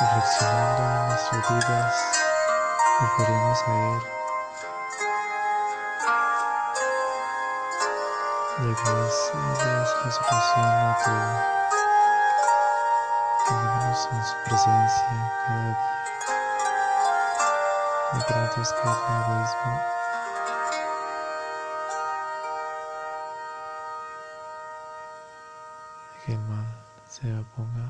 [0.00, 1.94] reflexionando en nuestras vidas,
[3.00, 4.02] volveremos a Él.
[8.58, 9.32] Ya que es
[10.04, 11.30] la solución a todo.
[13.46, 15.14] Poniéndonos en su presencia
[15.46, 15.78] cada día.
[18.12, 19.95] No permitas que el egoísmo
[26.26, 26.66] que mal
[27.08, 27.86] se oponga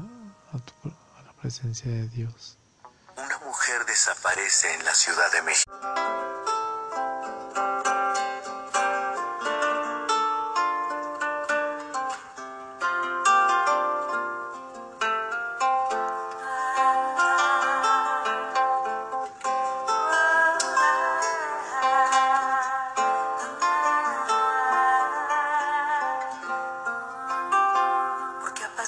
[0.53, 2.59] a la presencia de Dios.
[3.17, 5.96] Una mujer desaparece en la Ciudad de México.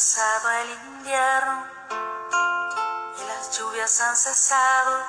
[0.08, 1.66] Pasado el invierno
[3.18, 5.04] y las lluvias han cesado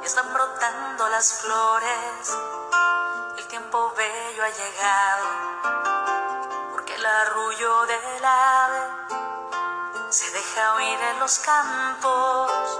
[0.00, 2.36] y están brotando las flores.
[3.36, 5.26] El tiempo bello ha llegado
[6.70, 8.78] porque el arrullo del ave
[10.08, 12.78] se deja oír en los campos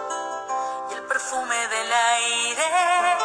[0.92, 3.16] y el perfume del aire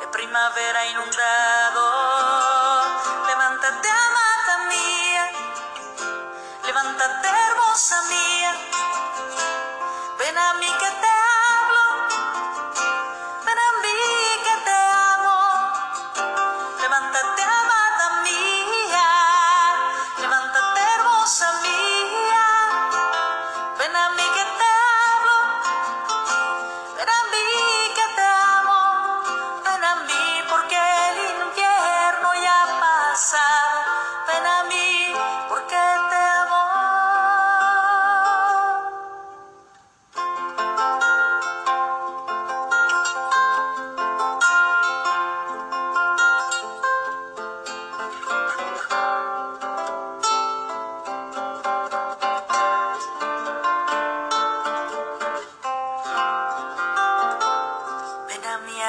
[0.00, 1.97] de primavera inundado.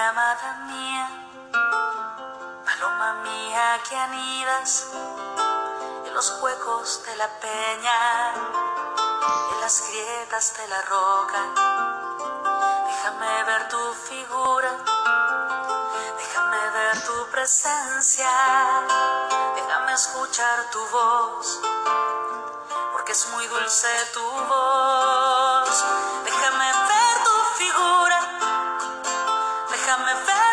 [0.09, 1.07] Amada mía,
[2.65, 4.87] paloma mía que anidas
[6.03, 8.33] en los huecos de la peña,
[9.51, 11.41] en las grietas de la roca.
[12.87, 14.71] Déjame ver tu figura,
[16.17, 18.31] déjame ver tu presencia,
[19.53, 21.59] déjame escuchar tu voz,
[22.93, 25.85] porque es muy dulce tu voz.
[29.99, 30.48] Déjame ver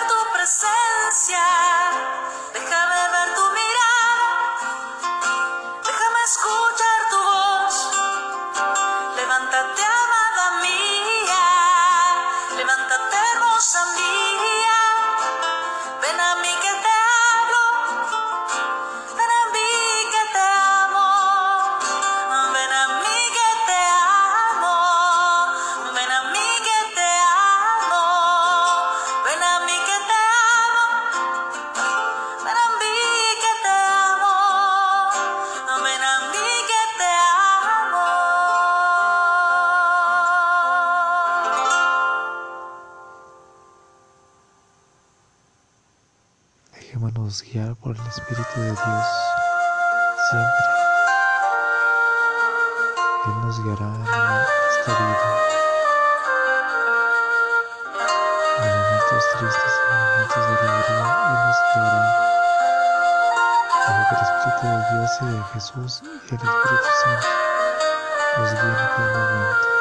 [46.96, 49.06] Dejémonos guiar por el Espíritu de Dios
[50.30, 50.64] siempre.
[53.26, 55.28] Él nos guiará en esta vida.
[58.62, 62.02] En momentos tristes, en momentos de alegría, Él nos guiará.
[64.08, 67.28] Que el Espíritu de Dios y de Jesús y el Espíritu Santo
[68.38, 69.75] nos guíen en cada momento.